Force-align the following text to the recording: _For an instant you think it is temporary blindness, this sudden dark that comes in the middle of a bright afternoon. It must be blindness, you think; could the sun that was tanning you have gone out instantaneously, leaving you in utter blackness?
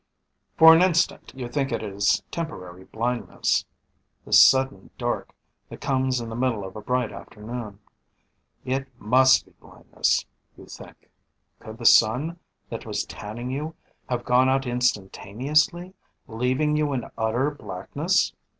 _For 0.57 0.73
an 0.73 0.81
instant 0.81 1.31
you 1.35 1.47
think 1.47 1.71
it 1.71 1.83
is 1.83 2.23
temporary 2.31 2.85
blindness, 2.85 3.65
this 4.25 4.41
sudden 4.41 4.89
dark 4.97 5.31
that 5.69 5.79
comes 5.79 6.19
in 6.19 6.27
the 6.27 6.35
middle 6.35 6.65
of 6.65 6.75
a 6.75 6.81
bright 6.81 7.11
afternoon. 7.11 7.77
It 8.65 8.87
must 8.99 9.45
be 9.45 9.51
blindness, 9.61 10.25
you 10.57 10.65
think; 10.65 11.11
could 11.59 11.77
the 11.77 11.85
sun 11.85 12.39
that 12.69 12.83
was 12.87 13.05
tanning 13.05 13.51
you 13.51 13.75
have 14.09 14.25
gone 14.25 14.49
out 14.49 14.65
instantaneously, 14.65 15.93
leaving 16.27 16.75
you 16.75 16.93
in 16.93 17.05
utter 17.15 17.51
blackness? 17.51 18.33